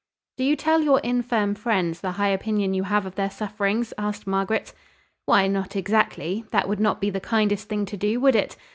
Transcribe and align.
"Do 0.37 0.43
you 0.43 0.55
tell 0.55 0.81
your 0.81 0.99
infirm 1.01 1.53
friends 1.53 2.01
the 2.01 2.13
high 2.13 2.29
opinion 2.29 2.73
you 2.73 2.81
have 2.85 3.05
of 3.05 3.13
their 3.13 3.29
sufferings?" 3.29 3.93
asked 3.99 4.25
Margaret. 4.25 4.73
"Why, 5.27 5.45
not 5.47 5.75
exactly; 5.75 6.43
that 6.49 6.67
would 6.67 6.79
not 6.79 6.99
be 6.99 7.11
the 7.11 7.19
kindest 7.21 7.69
thing 7.69 7.85
to 7.85 7.97
do, 7.97 8.19
would 8.19 8.35
it? 8.35 8.57